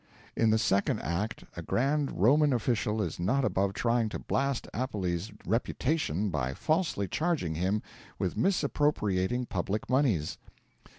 In 0.35 0.49
the 0.49 0.57
second 0.57 0.99
act 1.03 1.43
a 1.55 1.61
grand 1.61 2.19
Roman 2.19 2.53
official 2.53 3.03
is 3.03 3.19
not 3.19 3.45
above 3.45 3.75
trying 3.75 4.09
to 4.09 4.17
blast 4.17 4.67
Appelles' 4.73 5.31
reputation 5.45 6.31
by 6.31 6.55
falsely 6.55 7.07
charging 7.07 7.53
him 7.53 7.83
with 8.17 8.35
misappropriating 8.35 9.45
public 9.45 9.87
moneys. 9.91 10.39